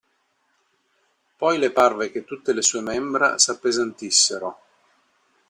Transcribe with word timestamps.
Poi 1.37 1.59
le 1.59 1.69
parve 1.71 2.09
che 2.09 2.25
tutte 2.25 2.53
le 2.53 2.63
sue 2.63 2.81
membra 2.81 3.37
s'appesantissero. 3.37 4.59